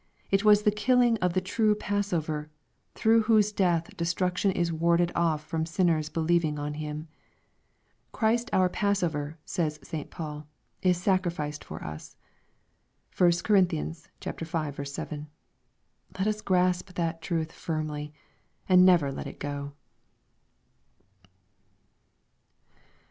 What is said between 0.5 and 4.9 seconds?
the killing of the true passover, through whose death destruction is